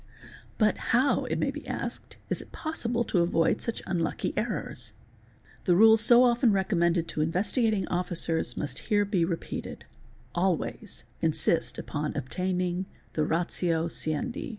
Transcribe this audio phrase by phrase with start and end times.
[0.57, 4.93] But how, it may be asked, is it possible to avoid such unlucky errors?
[5.65, 9.85] The rule so often recommended to Investigating Officers must here be repeated:
[10.33, 14.49] always insist upon obtaining the ratio sciendi.